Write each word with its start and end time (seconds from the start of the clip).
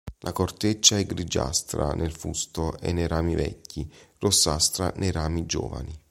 La 0.21 0.31
corteccia 0.31 0.97
è 0.97 1.05
grigiastra 1.05 1.93
nel 1.93 2.11
fusto 2.11 2.75
e 2.79 2.91
nei 2.91 3.05
rami 3.07 3.35
vecchi, 3.35 3.87
rossastra 4.17 4.91
nei 4.95 5.11
rami 5.11 5.45
giovani. 5.45 5.95